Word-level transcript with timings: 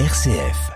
RCF. 0.00 0.72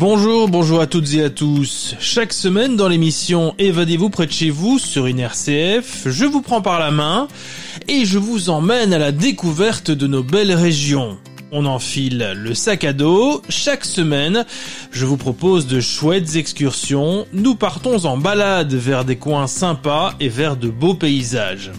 Bonjour, 0.00 0.48
bonjour 0.48 0.80
à 0.80 0.88
toutes 0.88 1.14
et 1.14 1.22
à 1.22 1.30
tous. 1.30 1.94
Chaque 2.00 2.32
semaine 2.32 2.74
dans 2.74 2.88
l'émission 2.88 3.54
Évadez-vous 3.60 4.10
près 4.10 4.26
de 4.26 4.32
chez 4.32 4.50
vous 4.50 4.80
sur 4.80 5.06
une 5.06 5.20
RCF, 5.20 6.08
je 6.08 6.24
vous 6.24 6.42
prends 6.42 6.62
par 6.62 6.80
la 6.80 6.90
main 6.90 7.28
et 7.86 8.04
je 8.04 8.18
vous 8.18 8.50
emmène 8.50 8.92
à 8.92 8.98
la 8.98 9.12
découverte 9.12 9.92
de 9.92 10.08
nos 10.08 10.24
belles 10.24 10.52
régions. 10.52 11.16
On 11.56 11.66
enfile 11.66 12.32
le 12.34 12.52
sac 12.52 12.82
à 12.82 12.92
dos. 12.92 13.40
Chaque 13.48 13.84
semaine, 13.84 14.44
je 14.90 15.06
vous 15.06 15.16
propose 15.16 15.68
de 15.68 15.78
chouettes 15.78 16.34
excursions. 16.34 17.28
Nous 17.32 17.54
partons 17.54 18.06
en 18.06 18.18
balade 18.18 18.74
vers 18.74 19.04
des 19.04 19.14
coins 19.14 19.46
sympas 19.46 20.16
et 20.18 20.28
vers 20.28 20.56
de 20.56 20.68
beaux 20.68 20.94
paysages. 20.94 21.70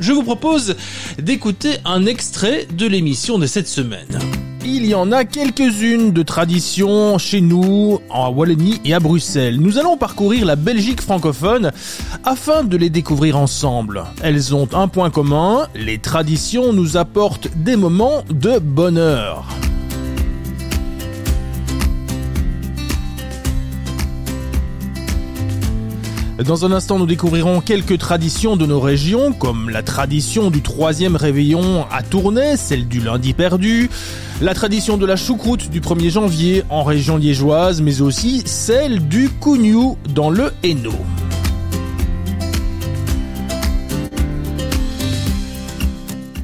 Je 0.00 0.10
vous 0.10 0.24
propose 0.24 0.74
d'écouter 1.18 1.76
un 1.84 2.04
extrait 2.04 2.66
de 2.72 2.88
l'émission 2.88 3.38
de 3.38 3.46
cette 3.46 3.68
semaine. 3.68 4.18
Il 4.64 4.86
y 4.86 4.94
en 4.94 5.10
a 5.10 5.24
quelques-unes 5.24 6.12
de 6.12 6.22
traditions 6.22 7.18
chez 7.18 7.40
nous, 7.40 7.98
en 8.10 8.30
Wallonie 8.30 8.80
et 8.84 8.94
à 8.94 9.00
Bruxelles. 9.00 9.60
Nous 9.60 9.78
allons 9.78 9.96
parcourir 9.96 10.46
la 10.46 10.54
Belgique 10.54 11.00
francophone 11.00 11.72
afin 12.24 12.62
de 12.62 12.76
les 12.76 12.88
découvrir 12.88 13.36
ensemble. 13.36 14.04
Elles 14.22 14.54
ont 14.54 14.68
un 14.72 14.86
point 14.86 15.10
commun, 15.10 15.66
les 15.74 15.98
traditions 15.98 16.72
nous 16.72 16.96
apportent 16.96 17.48
des 17.56 17.74
moments 17.74 18.22
de 18.30 18.58
bonheur. 18.58 19.51
Dans 26.46 26.64
un 26.64 26.72
instant, 26.72 26.98
nous 26.98 27.06
découvrirons 27.06 27.60
quelques 27.60 27.98
traditions 27.98 28.56
de 28.56 28.66
nos 28.66 28.80
régions, 28.80 29.32
comme 29.32 29.70
la 29.70 29.82
tradition 29.82 30.50
du 30.50 30.60
troisième 30.60 31.14
réveillon 31.14 31.86
à 31.90 32.02
Tournai, 32.02 32.56
celle 32.56 32.88
du 32.88 33.00
lundi 33.00 33.32
perdu, 33.32 33.88
la 34.40 34.52
tradition 34.52 34.96
de 34.96 35.06
la 35.06 35.14
choucroute 35.16 35.70
du 35.70 35.80
1er 35.80 36.10
janvier 36.10 36.64
en 36.68 36.82
région 36.82 37.16
liégeoise, 37.16 37.80
mais 37.80 38.00
aussi 38.00 38.42
celle 38.44 39.06
du 39.06 39.30
cougnou 39.30 39.96
dans 40.14 40.30
le 40.30 40.52
Hainaut. 40.64 40.92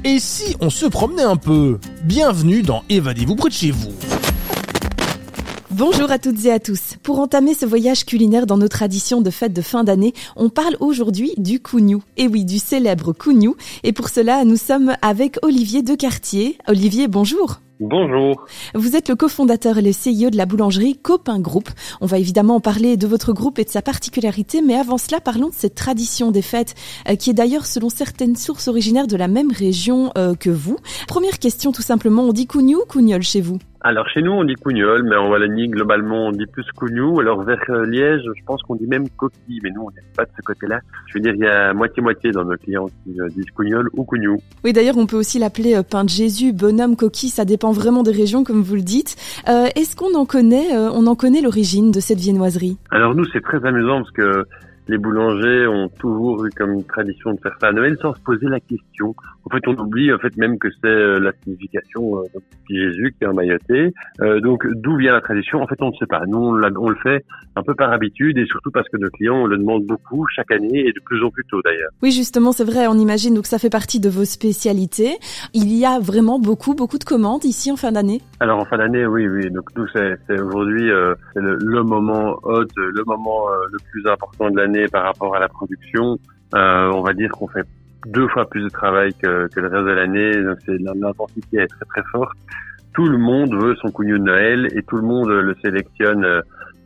Et 0.04 0.20
si 0.20 0.56
on 0.60 0.70
se 0.70 0.86
promenait 0.86 1.22
un 1.22 1.36
peu? 1.36 1.78
Bienvenue 2.04 2.62
dans 2.62 2.82
Évadez-vous 2.88 3.36
près 3.36 3.48
de 3.48 3.54
chez 3.54 3.72
vous. 3.72 3.92
Bonjour 5.78 6.10
à 6.10 6.18
toutes 6.18 6.44
et 6.44 6.50
à 6.50 6.58
tous. 6.58 6.96
Pour 7.04 7.20
entamer 7.20 7.54
ce 7.54 7.64
voyage 7.64 8.04
culinaire 8.04 8.46
dans 8.46 8.58
nos 8.58 8.66
traditions 8.66 9.20
de 9.20 9.30
fête 9.30 9.52
de 9.52 9.62
fin 9.62 9.84
d'année, 9.84 10.12
on 10.34 10.48
parle 10.48 10.76
aujourd'hui 10.80 11.34
du 11.36 11.60
cougnou. 11.60 12.02
Et 12.16 12.26
oui, 12.26 12.44
du 12.44 12.58
célèbre 12.58 13.12
cougnou. 13.12 13.54
Et 13.84 13.92
pour 13.92 14.08
cela, 14.08 14.44
nous 14.44 14.56
sommes 14.56 14.96
avec 15.02 15.38
Olivier 15.42 15.82
Decartier. 15.82 16.58
Olivier, 16.66 17.06
bonjour. 17.06 17.60
Bonjour. 17.78 18.44
Vous 18.74 18.96
êtes 18.96 19.08
le 19.08 19.14
cofondateur 19.14 19.78
et 19.78 19.82
le 19.82 19.92
CEO 19.92 20.30
de 20.30 20.36
la 20.36 20.46
boulangerie 20.46 20.98
Copain 20.98 21.38
Group. 21.38 21.70
On 22.00 22.06
va 22.06 22.18
évidemment 22.18 22.58
parler 22.58 22.96
de 22.96 23.06
votre 23.06 23.32
groupe 23.32 23.60
et 23.60 23.64
de 23.64 23.70
sa 23.70 23.80
particularité, 23.80 24.62
mais 24.62 24.74
avant 24.74 24.98
cela, 24.98 25.20
parlons 25.20 25.50
de 25.50 25.54
cette 25.54 25.76
tradition 25.76 26.32
des 26.32 26.42
fêtes, 26.42 26.74
euh, 27.08 27.14
qui 27.14 27.30
est 27.30 27.34
d'ailleurs, 27.34 27.66
selon 27.66 27.88
certaines 27.88 28.34
sources 28.34 28.66
originaires 28.66 29.06
de 29.06 29.16
la 29.16 29.28
même 29.28 29.52
région 29.52 30.10
euh, 30.18 30.34
que 30.34 30.50
vous. 30.50 30.76
Première 31.06 31.38
question, 31.38 31.70
tout 31.70 31.82
simplement, 31.82 32.22
on 32.24 32.32
dit 32.32 32.48
cougnou 32.48 32.80
ou 32.80 32.84
cougnol 32.84 33.22
chez 33.22 33.40
vous? 33.40 33.58
Alors 33.80 34.08
chez 34.08 34.22
nous 34.22 34.32
on 34.32 34.44
dit 34.44 34.54
cougnol, 34.54 35.04
mais 35.04 35.16
en 35.16 35.30
Wallonie 35.30 35.68
globalement 35.68 36.26
on 36.26 36.32
dit 36.32 36.46
plus 36.46 36.64
cougnou. 36.76 37.20
Alors 37.20 37.42
vers 37.42 37.62
euh, 37.70 37.86
Liège, 37.86 38.22
je 38.24 38.44
pense 38.44 38.62
qu'on 38.62 38.74
dit 38.74 38.86
même 38.86 39.08
coquille, 39.10 39.60
mais 39.62 39.70
nous 39.70 39.82
on 39.82 39.90
n'est 39.90 40.02
pas 40.16 40.24
de 40.24 40.30
ce 40.36 40.42
côté-là. 40.42 40.80
Je 41.06 41.14
veux 41.14 41.20
dire 41.20 41.34
il 41.34 41.40
y 41.40 41.46
a 41.46 41.72
moitié-moitié 41.74 42.32
dans 42.32 42.44
nos 42.44 42.56
clients 42.56 42.86
qui 42.86 43.16
disent 43.34 43.50
cougnol 43.54 43.88
ou 43.94 44.04
cougnou. 44.04 44.38
Oui 44.64 44.72
d'ailleurs 44.72 44.98
on 44.98 45.06
peut 45.06 45.16
aussi 45.16 45.38
l'appeler 45.38 45.80
pain 45.88 46.04
de 46.04 46.08
Jésus, 46.08 46.52
bonhomme, 46.52 46.96
coquille, 46.96 47.30
ça 47.30 47.44
dépend 47.44 47.72
vraiment 47.72 48.02
des 48.02 48.12
régions 48.12 48.42
comme 48.44 48.62
vous 48.62 48.74
le 48.74 48.82
dites. 48.82 49.16
Euh, 49.48 49.68
Est-ce 49.76 49.94
qu'on 49.94 50.14
en 50.14 50.26
connaît, 50.26 50.76
euh, 50.76 50.90
on 50.92 51.06
en 51.06 51.14
connaît 51.14 51.40
l'origine 51.40 51.90
de 51.90 52.00
cette 52.00 52.18
viennoiserie? 52.18 52.78
Alors 52.90 53.14
nous 53.14 53.24
c'est 53.32 53.42
très 53.42 53.64
amusant 53.64 53.98
parce 53.98 54.10
que 54.10 54.44
les 54.88 54.98
boulangers 54.98 55.66
ont 55.66 55.88
toujours 55.88 56.44
eu 56.44 56.50
comme 56.50 56.82
tradition 56.84 57.34
de 57.34 57.40
faire 57.40 57.56
ça 57.60 57.68
à 57.68 57.72
Noël 57.72 57.96
sans 58.00 58.14
se 58.14 58.20
poser 58.20 58.46
la 58.46 58.60
question. 58.60 59.14
En 59.44 59.50
fait, 59.50 59.66
on 59.66 59.76
oublie 59.76 60.12
en 60.12 60.18
fait 60.18 60.36
même 60.36 60.58
que 60.58 60.68
c'est 60.82 60.88
euh, 60.88 61.20
la 61.20 61.32
signification 61.42 62.18
euh, 62.18 62.22
de 62.70 62.74
Jésus 62.74 63.14
qui 63.16 63.24
est 63.24 63.26
emmailloté. 63.26 63.92
Euh, 64.20 64.40
donc, 64.40 64.66
d'où 64.66 64.96
vient 64.96 65.12
la 65.12 65.20
tradition? 65.20 65.62
En 65.62 65.66
fait, 65.66 65.80
on 65.80 65.90
ne 65.90 65.96
sait 65.96 66.06
pas. 66.06 66.24
Nous, 66.26 66.38
on, 66.38 66.54
on, 66.54 66.88
le 66.88 66.96
fait 66.96 67.24
un 67.56 67.62
peu 67.62 67.74
par 67.74 67.92
habitude 67.92 68.38
et 68.38 68.46
surtout 68.46 68.70
parce 68.70 68.88
que 68.88 68.96
nos 68.96 69.08
clients 69.10 69.46
le 69.46 69.58
demandent 69.58 69.86
beaucoup 69.86 70.26
chaque 70.34 70.50
année 70.50 70.86
et 70.86 70.92
de 70.92 71.00
plus 71.04 71.22
en 71.24 71.30
plus 71.30 71.44
tôt 71.44 71.60
d'ailleurs. 71.62 71.90
Oui, 72.02 72.10
justement, 72.10 72.52
c'est 72.52 72.64
vrai. 72.64 72.86
On 72.86 72.98
imagine 72.98 73.34
donc 73.34 73.46
ça 73.46 73.58
fait 73.58 73.70
partie 73.70 74.00
de 74.00 74.08
vos 74.08 74.24
spécialités. 74.24 75.16
Il 75.54 75.72
y 75.72 75.84
a 75.84 75.98
vraiment 75.98 76.38
beaucoup, 76.38 76.74
beaucoup 76.74 76.98
de 76.98 77.04
commandes 77.04 77.44
ici 77.44 77.70
en 77.72 77.76
fin 77.76 77.92
d'année? 77.92 78.20
Alors 78.40 78.58
en 78.60 78.64
fin 78.64 78.78
d'année, 78.78 79.06
oui, 79.06 79.26
oui. 79.28 79.50
Donc 79.50 79.70
nous, 79.76 79.86
c'est 79.94 80.40
aujourd'hui 80.40 80.90
euh, 80.90 81.14
le, 81.34 81.56
le, 81.56 81.82
moment 81.82 82.38
hot, 82.42 82.64
le 82.76 83.04
moment 83.04 83.50
euh, 83.50 83.66
le 83.72 83.78
plus 83.90 84.06
important 84.08 84.50
de 84.50 84.56
l'année 84.56 84.77
par 84.86 85.02
rapport 85.02 85.34
à 85.34 85.40
la 85.40 85.48
production. 85.48 86.18
Euh, 86.54 86.90
on 86.92 87.02
va 87.02 87.12
dire 87.12 87.30
qu'on 87.30 87.48
fait 87.48 87.64
deux 88.06 88.28
fois 88.28 88.48
plus 88.48 88.62
de 88.62 88.68
travail 88.68 89.12
que, 89.14 89.48
le 89.52 89.68
reste 89.68 89.84
de 89.84 89.90
l'année. 89.90 90.32
C'est 90.64 90.78
l'intensité 90.78 91.58
est 91.58 91.66
très 91.66 91.84
très 91.86 92.02
forte. 92.12 92.36
Tout 92.94 93.06
le 93.06 93.18
monde 93.18 93.54
veut 93.54 93.74
son 93.76 93.90
cougnou 93.90 94.18
de 94.18 94.22
Noël 94.24 94.68
et 94.74 94.82
tout 94.82 94.96
le 94.96 95.02
monde 95.02 95.28
le 95.28 95.54
sélectionne 95.62 96.24
euh, 96.24 96.40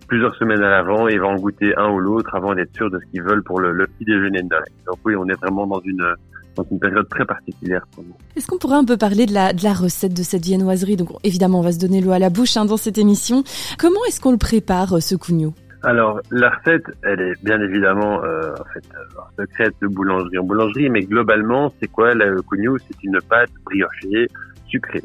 plusieurs 0.08 0.34
semaines 0.36 0.62
à 0.62 0.70
l'avant 0.70 1.08
et 1.08 1.16
va 1.19 1.26
en 1.26 1.36
goûter 1.36 1.75
un 1.76 1.91
ou 1.91 1.98
l'autre 1.98 2.34
avant 2.34 2.54
d'être 2.54 2.75
sûr 2.75 2.91
de 2.91 2.98
ce 2.98 3.10
qu'ils 3.10 3.22
veulent 3.22 3.42
pour 3.42 3.60
le, 3.60 3.86
petit 3.86 4.04
déjeuner 4.04 4.42
de 4.42 4.48
Noël. 4.48 4.64
Donc 4.86 4.98
oui, 5.04 5.14
on 5.16 5.26
est 5.28 5.41
vraiment 5.41 5.66
dans 5.66 5.80
une 5.80 6.06
dans 6.54 6.66
une 6.70 6.78
période 6.78 7.09
très 7.09 7.24
particulière 7.24 7.86
pour 7.92 8.04
nous. 8.04 8.14
Est-ce 8.36 8.47
qu'on 8.47 8.59
pourrait 8.59 8.76
un 8.76 8.84
peu 8.84 8.98
parler 8.98 9.24
de 9.24 9.32
la, 9.32 9.72
recette 9.72 10.12
de 10.12 10.22
cette 10.22 10.44
viennoiserie? 10.44 10.97
Donc 10.97 11.09
évidemment, 11.24 11.60
on 11.60 11.62
va 11.62 11.72
se 11.72 11.78
donner 11.78 12.03
l'eau 12.03 12.10
à 12.10 12.19
la 12.19 12.28
bouche 12.28 12.59
hein, 12.59 12.66
dans 12.66 12.76
cette 12.76 12.98
émission. 12.98 13.42
Comment 13.78 14.04
est-ce 14.06 14.20
qu'on 14.20 14.32
le 14.32 14.36
prépare, 14.36 15.03
ce 15.03 15.14
cougnou 15.14 15.54
alors, 15.84 16.20
la 16.31 16.50
recette, 16.50 16.84
elle 17.03 17.20
est 17.20 17.44
bien 17.44 17.60
évidemment 17.60 18.22
euh, 18.22 18.53
en 18.53 18.65
fait 18.72 18.84
euh, 18.94 19.44
secrète 19.44 19.75
de 19.82 19.88
boulangerie 19.88 20.38
en 20.38 20.44
boulangerie, 20.44 20.88
mais 20.91 21.00
globalement, 21.00 21.72
c'est 21.81 21.88
quoi 21.88 22.15
le 22.15 22.41
cougnou? 22.43 22.78
C'est 22.78 23.03
une 23.03 23.19
pâte 23.28 23.50
briochée 23.65 24.28
sucrée. 24.69 25.03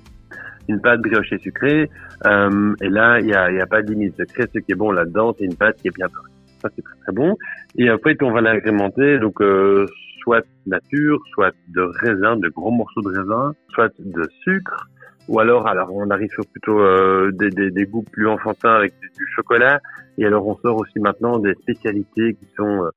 Une 0.68 0.80
pâte 0.80 1.02
briochée 1.02 1.40
sucrée, 1.40 1.90
euh, 2.26 2.76
et 2.82 2.90
là, 2.90 3.20
il 3.20 3.26
n'y 3.26 3.34
a, 3.34 3.52
y 3.52 3.60
a 3.62 3.66
pas 3.66 3.82
de 3.82 3.92
limite 3.92 4.16
secret. 4.18 4.48
Ce 4.54 4.60
qui 4.60 4.72
est 4.72 4.76
bon 4.76 4.92
là-dedans, 4.92 5.34
c'est 5.38 5.46
une 5.46 5.56
pâte 5.56 5.78
qui 5.82 5.88
est 5.88 5.96
bien 5.96 6.08
briochée. 6.08 6.34
Ça, 6.62 6.70
c'est 6.76 6.84
très 6.84 6.96
très 7.04 7.12
bon. 7.12 7.36
Et 7.76 7.90
après, 7.90 8.16
on 8.22 8.32
va 8.32 8.42
l'agrémenter, 8.42 9.18
donc 9.18 9.42
euh, 9.42 9.88
soit 10.22 10.46
nature, 10.68 11.20
soit 11.34 11.54
de 11.70 11.82
raisin, 11.82 12.36
de 12.38 12.50
gros 12.50 12.72
morceaux 12.72 13.02
de 13.02 13.18
raisin, 13.18 13.54
soit 13.70 13.92
de 14.00 14.30
sucre, 14.44 14.88
ou 15.28 15.40
alors, 15.40 15.68
alors 15.68 15.94
on 15.94 16.10
arrive 16.10 16.30
sur 16.32 16.46
plutôt 16.46 16.80
euh, 16.80 17.32
des, 17.34 17.50
des, 17.50 17.70
des, 17.70 17.86
goûts 17.86 18.06
plus 18.12 18.28
enfantins 18.28 18.74
avec 18.74 18.94
du, 19.00 19.26
chocolat. 19.36 19.82
Et 20.18 20.26
alors 20.26 20.48
on 20.48 20.58
sort 20.58 20.78
aussi 20.78 21.00
maintenant 21.00 21.40
des 21.40 21.54
spécialités 21.56 22.34
qui 22.34 22.48
sont 22.56 22.84
euh, 22.84 22.90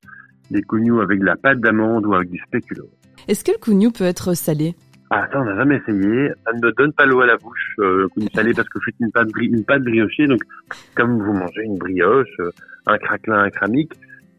des 0.51 0.63
cougnous 0.63 1.01
avec 1.01 1.21
de 1.21 1.25
la 1.25 1.37
pâte 1.37 1.61
d'amande 1.61 2.07
ou 2.07 2.15
avec 2.15 2.31
du 2.31 2.39
spéculoos. 2.39 2.91
Est-ce 3.29 3.45
que 3.45 3.53
le 3.53 3.59
cougnou 3.59 3.91
peut 3.91 4.05
être 4.05 4.35
salé? 4.35 4.75
Ah, 5.11 5.29
ça, 5.33 5.41
on 5.41 5.45
n'a 5.45 5.57
jamais 5.57 5.77
essayé. 5.77 6.31
Ça 6.45 6.53
ne 6.53 6.65
me 6.65 6.73
donne 6.73 6.93
pas 6.93 7.05
l'eau 7.05 7.21
à 7.21 7.27
la 7.27 7.37
bouche, 7.37 7.75
euh, 7.81 8.03
le 8.03 8.09
cougnou 8.09 8.29
salé, 8.33 8.53
parce 8.55 8.69
que 8.69 8.79
je 8.79 8.91
suis 8.91 8.95
une 9.01 9.11
pâte, 9.11 9.29
une 9.41 9.65
pâte 9.65 9.83
briochée. 9.83 10.27
Donc, 10.27 10.41
comme 10.95 11.21
vous 11.21 11.33
mangez 11.33 11.63
une 11.65 11.79
brioche, 11.79 12.29
euh, 12.39 12.51
un 12.87 12.97
craquelin, 12.97 13.43
un 13.43 13.51
cramique, 13.51 13.93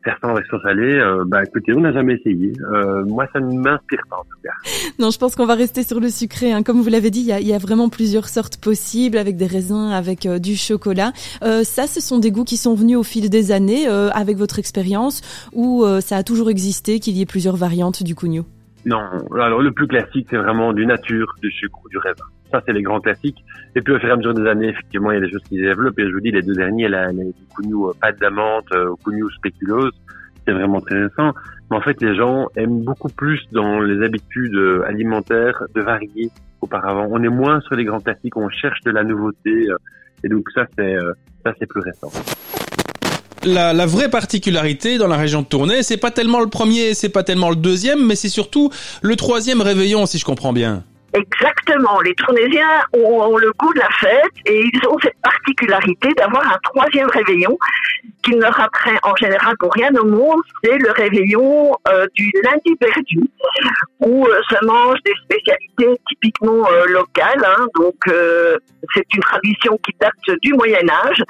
certains 0.03 0.33
restos 0.33 0.59
salés, 0.61 0.99
euh, 0.99 1.23
bah 1.25 1.43
écoutez, 1.43 1.73
on 1.73 1.81
n'a 1.81 1.93
jamais 1.93 2.15
essayé. 2.15 2.53
Euh, 2.71 3.03
moi, 3.05 3.27
ça 3.33 3.39
ne 3.39 3.53
m'inspire 3.57 4.03
pas 4.09 4.17
en 4.17 4.23
tout 4.23 4.39
cas. 4.43 4.51
Non, 4.99 5.09
je 5.09 5.17
pense 5.17 5.35
qu'on 5.35 5.45
va 5.45 5.55
rester 5.55 5.83
sur 5.83 5.99
le 5.99 6.09
sucré. 6.09 6.51
Hein. 6.51 6.63
Comme 6.63 6.81
vous 6.81 6.89
l'avez 6.89 7.09
dit, 7.09 7.21
il 7.21 7.27
y 7.27 7.31
a, 7.31 7.39
y 7.39 7.53
a, 7.53 7.57
vraiment 7.57 7.89
plusieurs 7.89 8.27
sortes 8.27 8.57
possibles, 8.57 9.17
avec 9.17 9.35
des 9.35 9.47
raisins, 9.47 9.91
avec 9.91 10.25
euh, 10.25 10.39
du 10.39 10.55
chocolat. 10.55 11.11
Euh, 11.43 11.63
ça, 11.63 11.87
ce 11.87 12.01
sont 12.01 12.19
des 12.19 12.31
goûts 12.31 12.43
qui 12.43 12.57
sont 12.57 12.75
venus 12.75 12.97
au 12.97 13.03
fil 13.03 13.29
des 13.29 13.51
années, 13.51 13.87
euh, 13.87 14.09
avec 14.11 14.37
votre 14.37 14.59
expérience, 14.59 15.21
ou 15.53 15.85
ça 16.01 16.17
a 16.17 16.23
toujours 16.23 16.49
existé 16.49 16.99
qu'il 16.99 17.17
y 17.17 17.21
ait 17.21 17.25
plusieurs 17.25 17.55
variantes 17.55 18.03
du 18.03 18.15
cougnou 18.15 18.45
Non, 18.85 19.01
alors 19.33 19.61
le 19.61 19.71
plus 19.71 19.87
classique, 19.87 20.27
c'est 20.29 20.37
vraiment 20.37 20.73
du 20.73 20.85
nature, 20.85 21.33
du 21.41 21.51
sucre 21.51 21.79
ou 21.83 21.89
du 21.89 21.97
raisin. 21.97 22.25
Ça, 22.51 22.61
c'est 22.65 22.73
les 22.73 22.81
grands 22.81 22.99
classiques. 22.99 23.43
Et 23.75 23.81
puis, 23.81 23.93
au 23.93 23.99
fur 23.99 24.09
et 24.09 24.11
à 24.11 24.15
mesure 24.17 24.33
des 24.33 24.47
années, 24.47 24.69
effectivement, 24.69 25.11
il 25.11 25.15
y 25.15 25.17
a 25.17 25.21
des 25.21 25.31
choses 25.31 25.43
qui 25.47 25.57
se 25.57 25.61
développent. 25.61 25.97
Et 25.99 26.07
je 26.07 26.13
vous 26.13 26.19
dis, 26.19 26.31
les 26.31 26.41
deux 26.41 26.53
derniers, 26.53 26.89
là, 26.89 27.11
les 27.11 27.33
cougnou 27.55 27.89
euh, 27.89 27.93
pâte 27.99 28.19
d'amande, 28.19 28.65
euh, 28.73 28.93
cougnou 29.03 29.29
spéculose, 29.29 29.93
c'est 30.45 30.51
vraiment 30.51 30.81
très 30.81 31.03
récent. 31.03 31.31
Mais 31.69 31.77
en 31.77 31.81
fait, 31.81 32.01
les 32.01 32.15
gens 32.15 32.47
aiment 32.57 32.81
beaucoup 32.81 33.09
plus 33.09 33.39
dans 33.53 33.79
les 33.79 34.03
habitudes 34.05 34.55
euh, 34.55 34.83
alimentaires 34.85 35.63
de 35.73 35.81
varier 35.81 36.29
auparavant. 36.59 37.07
On 37.09 37.23
est 37.23 37.29
moins 37.29 37.61
sur 37.61 37.75
les 37.75 37.85
grands 37.85 38.01
classiques, 38.01 38.35
on 38.35 38.49
cherche 38.49 38.81
de 38.81 38.91
la 38.91 39.03
nouveauté. 39.03 39.67
Et 40.23 40.29
donc, 40.29 40.45
ça, 40.53 40.65
c'est, 40.77 40.95
ça, 41.43 41.53
c'est 41.57 41.65
plus 41.65 41.81
récent. 41.81 42.11
La, 43.43 43.73
la, 43.73 43.87
vraie 43.87 44.09
particularité 44.09 44.99
dans 44.99 45.07
la 45.07 45.17
région 45.17 45.41
de 45.41 45.47
Tournai, 45.47 45.81
c'est 45.81 45.97
pas 45.97 46.11
tellement 46.11 46.41
le 46.41 46.47
premier, 46.47 46.93
c'est 46.93 47.09
pas 47.09 47.23
tellement 47.23 47.49
le 47.49 47.55
deuxième, 47.55 48.05
mais 48.05 48.15
c'est 48.15 48.29
surtout 48.29 48.69
le 49.01 49.15
troisième 49.15 49.61
réveillon, 49.61 50.05
si 50.05 50.19
je 50.19 50.25
comprends 50.25 50.53
bien. 50.53 50.83
Exactement. 51.13 51.99
Les 52.01 52.13
Tournaisiens 52.15 52.81
ont, 52.93 53.37
le 53.37 53.51
goût 53.59 53.73
de 53.73 53.79
la 53.79 53.89
fête 53.99 54.31
et 54.45 54.61
ils 54.61 54.87
ont 54.87 54.97
cette 55.01 55.19
particularité 55.21 56.09
d'avoir 56.17 56.45
un 56.53 56.57
troisième 56.63 57.09
réveillon 57.09 57.57
qu'ils 58.23 58.37
ne 58.37 58.45
rateraient 58.45 58.99
en 59.03 59.15
général 59.15 59.55
pour 59.59 59.73
rien 59.73 59.93
au 59.95 60.05
monde. 60.05 60.41
C'est 60.63 60.77
le 60.77 60.91
réveillon 60.91 61.75
euh, 61.87 62.05
du 62.15 62.31
lundi 62.43 62.75
perdu 62.79 63.19
où 63.99 64.25
euh, 64.25 64.41
se 64.49 64.65
mangent 64.65 65.01
des 65.03 65.13
spécialités 65.23 65.99
typiquement 66.07 66.69
euh, 66.71 66.85
locales. 66.85 67.43
Hein. 67.45 67.65
donc 67.75 67.95
c'est 68.93 69.05
une 69.13 69.21
tradition 69.21 69.77
qui 69.85 69.95
date 69.99 70.39
du 70.41 70.53
Moyen 70.53 70.87
Âge. 70.89 71.21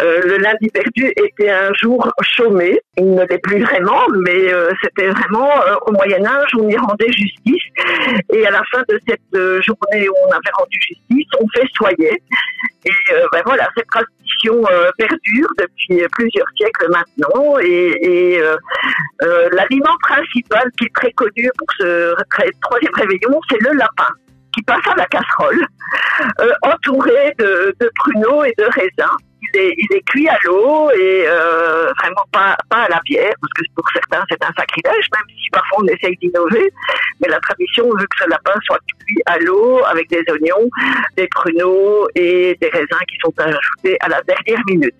le 0.00 0.36
lundi 0.38 0.68
perdu 0.68 1.12
était 1.16 1.50
un 1.50 1.72
jour 1.74 2.10
chômé. 2.22 2.80
Il 2.96 3.14
ne 3.14 3.24
l'est 3.24 3.38
plus 3.38 3.62
vraiment, 3.62 4.00
mais 4.24 4.52
c'était 4.82 5.08
vraiment 5.08 5.50
au 5.86 5.92
Moyen 5.92 6.24
Âge 6.24 6.50
on 6.58 6.68
y 6.68 6.76
rendait 6.76 7.10
justice. 7.12 7.62
Et 8.32 8.46
à 8.46 8.50
la 8.50 8.62
fin 8.70 8.82
de 8.88 9.00
cette 9.08 9.19
cette 9.32 9.62
journée 9.62 10.08
où 10.08 10.14
on 10.26 10.30
avait 10.30 10.50
rendu 10.58 10.78
justice, 10.80 11.26
on 11.38 11.46
soyer. 11.74 12.22
Et 12.84 13.12
euh, 13.12 13.26
ben 13.32 13.42
voilà, 13.44 13.68
cette 13.76 13.86
tradition 13.88 14.64
euh, 14.70 14.90
perdure 14.96 15.48
depuis 15.58 16.02
plusieurs 16.12 16.46
siècles 16.56 16.90
maintenant. 16.90 17.58
Et, 17.58 18.40
euh, 18.40 18.56
l'aliment 19.52 19.96
principal 20.02 20.70
qui 20.78 20.86
est 20.86 20.94
très 20.94 21.12
connu 21.12 21.50
pour 21.58 21.68
ce 21.78 22.14
troisième 22.62 22.94
réveillon, 22.94 23.40
c'est 23.50 23.60
le 23.60 23.72
lapin 23.76 24.08
qui 24.54 24.62
passe 24.62 24.86
à 24.86 24.96
la 24.96 25.06
casserole, 25.06 25.64
entouré 26.62 27.34
de, 27.38 27.74
de 27.78 27.90
pruneaux 27.94 28.42
et 28.42 28.54
de 28.58 28.64
raisins 28.64 29.16
il 29.54 29.96
est, 29.96 30.02
cuit 30.06 30.28
à 30.28 30.38
l'eau 30.44 30.90
et 30.90 31.24
euh, 31.26 31.92
vraiment 31.98 32.24
pas, 32.32 32.56
pas 32.68 32.84
à 32.84 32.88
la 32.88 33.00
pierre, 33.04 33.32
parce 33.40 33.52
que 33.54 33.62
pour 33.74 33.84
certains 33.92 34.24
c'est 34.30 34.42
un 34.44 34.52
sacrilège, 34.56 35.06
même 35.12 35.36
si 35.42 35.50
parfois 35.50 35.78
on 35.82 35.86
essaye 35.86 36.16
d'innover. 36.16 36.72
Mais 37.20 37.28
la 37.28 37.40
tradition 37.40 37.88
veut 37.88 38.06
que 38.06 38.24
ce 38.24 38.28
lapin 38.28 38.54
soit 38.64 38.78
cuit 38.78 39.22
à 39.26 39.38
l'eau 39.38 39.80
avec 39.86 40.08
des 40.08 40.24
oignons, 40.30 40.70
des 41.16 41.28
pruneaux 41.28 42.08
et 42.14 42.56
des 42.60 42.68
raisins 42.68 43.04
qui 43.08 43.16
sont 43.22 43.34
ajoutés 43.38 43.96
à 44.00 44.08
la 44.08 44.20
dernière 44.22 44.62
minute. 44.68 44.94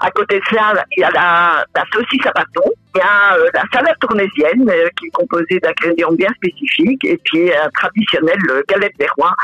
À 0.00 0.10
côté 0.12 0.38
de 0.38 0.44
ça, 0.56 0.72
il 0.96 1.00
y 1.00 1.04
a 1.04 1.10
la, 1.10 1.64
saucisse 1.92 2.26
à 2.26 2.30
bâton, 2.30 2.70
il 2.94 2.98
y 2.98 3.00
a 3.00 3.36
euh, 3.36 3.48
la 3.52 3.64
salade 3.72 3.96
tournaisienne 4.00 4.70
euh, 4.70 4.88
qui 4.96 5.06
est 5.06 5.10
composée 5.10 5.58
d'ingrédients 5.60 6.12
bien 6.12 6.28
spécifiques 6.36 7.04
et 7.04 7.18
puis 7.24 7.52
un 7.52 7.68
traditionnel 7.70 8.38
galette 8.68 8.94
des 8.98 9.08
rois 9.18 9.34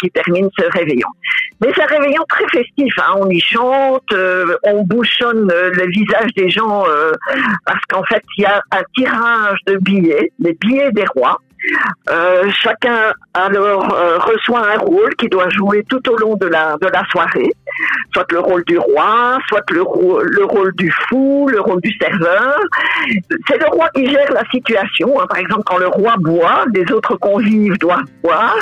qui 0.00 0.10
termine 0.10 0.48
ce 0.58 0.64
réveillon. 0.76 1.08
Mais 1.62 1.72
c'est 1.76 1.82
un 1.82 1.86
réveillon 1.86 2.24
très 2.28 2.46
festif. 2.48 2.92
Hein. 2.98 3.14
On 3.20 3.28
y 3.28 3.40
chante, 3.40 4.12
euh, 4.12 4.56
on 4.64 4.82
bouchonne 4.82 5.48
euh, 5.52 5.70
le 5.70 5.86
visage 5.90 6.32
des 6.36 6.50
gens 6.50 6.84
euh, 6.88 7.12
parce 7.64 7.80
qu'en 7.88 8.02
fait, 8.04 8.22
il 8.36 8.42
y 8.42 8.46
a 8.46 8.60
un 8.72 8.82
tirage 8.96 9.58
de 9.68 9.76
billets, 9.76 10.32
des 10.40 10.56
billets 10.60 10.90
des 10.90 11.04
rois. 11.14 11.38
chacun 12.64 13.12
alors 13.34 13.86
reçoit 14.26 14.66
un 14.74 14.78
rôle 14.78 15.14
qui 15.14 15.28
doit 15.28 15.48
jouer 15.50 15.84
tout 15.88 16.02
au 16.10 16.16
long 16.16 16.34
de 16.34 16.46
la 16.46 16.76
de 16.82 16.88
la 16.88 17.04
soirée, 17.12 17.52
soit 18.12 18.26
le 18.32 18.40
rôle 18.40 18.64
du 18.64 18.76
roi, 18.76 19.38
soit 19.48 19.62
le, 19.70 19.84
le 20.38 20.44
rôle 20.44 20.74
du 20.74 20.90
fou, 21.06 21.48
le 21.48 21.60
rôle 21.60 21.80
du 21.80 21.96
serveur. 22.00 22.58
C'est 23.46 23.58
le 23.58 23.68
roi 23.68 23.88
qui 23.94 24.06
gère 24.10 24.32
la 24.32 24.44
situation. 24.50 25.20
Hein. 25.20 25.26
Par 25.28 25.38
exemple, 25.38 25.62
quand 25.64 25.78
le 25.78 25.86
roi 25.86 26.16
boit, 26.18 26.64
les 26.74 26.90
autres 26.90 27.14
convives 27.14 27.78
doivent 27.78 28.10
boire. 28.24 28.58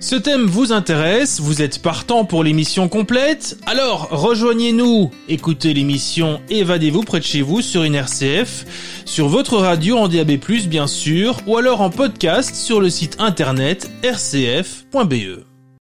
Ce 0.00 0.16
thème 0.16 0.46
vous 0.46 0.72
intéresse, 0.72 1.40
vous 1.40 1.60
êtes 1.60 1.82
partant 1.82 2.24
pour 2.24 2.42
l'émission 2.42 2.88
complète 2.88 3.58
Alors 3.66 4.08
rejoignez-nous, 4.10 5.10
écoutez 5.28 5.74
l'émission 5.74 6.40
Évadez-vous 6.48 7.02
près 7.02 7.20
de 7.20 7.24
chez 7.24 7.42
vous 7.42 7.60
sur 7.60 7.82
une 7.84 7.94
RCF, 7.94 8.64
sur 9.04 9.28
votre 9.28 9.58
radio 9.58 9.98
en 9.98 10.08
DAB+, 10.08 10.38
bien 10.68 10.86
sûr, 10.86 11.36
ou 11.46 11.58
alors 11.58 11.82
en 11.82 11.90
podcast 11.90 12.54
sur 12.54 12.80
le 12.80 12.88
site 12.88 13.16
internet 13.20 13.90
rcf.be. 14.02 15.49